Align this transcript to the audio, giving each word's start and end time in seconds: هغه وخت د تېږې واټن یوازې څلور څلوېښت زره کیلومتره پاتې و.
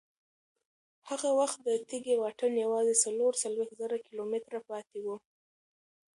هغه 1.09 1.29
وخت 1.39 1.57
د 1.67 1.69
تېږې 1.87 2.15
واټن 2.21 2.53
یوازې 2.65 2.95
څلور 3.03 3.31
څلوېښت 3.43 3.73
زره 3.81 3.97
کیلومتره 4.05 4.59
پاتې 4.69 4.99
و. 5.05 5.07